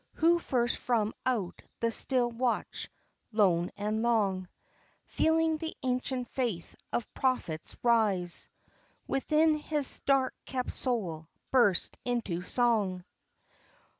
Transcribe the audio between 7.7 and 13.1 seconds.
rise Within his dark kept soul, burst into song?